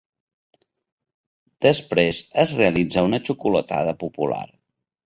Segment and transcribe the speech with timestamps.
[1.67, 4.43] Després es realitza una xocolatada popular.